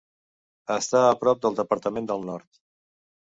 Està 0.75 1.01
a 1.09 1.19
prop 1.23 1.43
del 1.45 1.59
departament 1.59 2.09
del 2.13 2.25
Nord. 2.31 2.59